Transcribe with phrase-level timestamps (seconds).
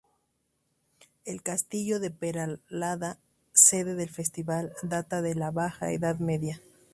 [1.25, 3.19] El Castillo de Peralada,
[3.53, 6.59] sede del Festival, data de la baja edad media.